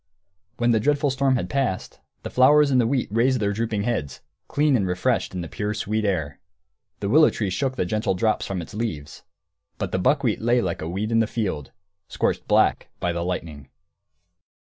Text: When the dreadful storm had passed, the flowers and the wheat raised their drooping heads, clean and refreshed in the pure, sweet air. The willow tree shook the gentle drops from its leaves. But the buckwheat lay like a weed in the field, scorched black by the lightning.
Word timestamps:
When 0.57 0.71
the 0.71 0.79
dreadful 0.79 1.11
storm 1.11 1.35
had 1.35 1.47
passed, 1.47 1.99
the 2.23 2.31
flowers 2.31 2.71
and 2.71 2.81
the 2.81 2.87
wheat 2.87 3.07
raised 3.11 3.39
their 3.39 3.53
drooping 3.53 3.83
heads, 3.83 4.21
clean 4.47 4.75
and 4.75 4.87
refreshed 4.87 5.35
in 5.35 5.41
the 5.41 5.47
pure, 5.47 5.75
sweet 5.75 6.05
air. 6.05 6.39
The 7.01 7.07
willow 7.09 7.29
tree 7.29 7.51
shook 7.51 7.75
the 7.75 7.85
gentle 7.85 8.15
drops 8.15 8.47
from 8.47 8.63
its 8.63 8.73
leaves. 8.73 9.21
But 9.77 9.91
the 9.91 9.99
buckwheat 9.99 10.41
lay 10.41 10.59
like 10.59 10.81
a 10.81 10.89
weed 10.89 11.11
in 11.11 11.19
the 11.19 11.27
field, 11.27 11.69
scorched 12.07 12.47
black 12.47 12.89
by 12.99 13.13
the 13.13 13.23
lightning. 13.23 13.69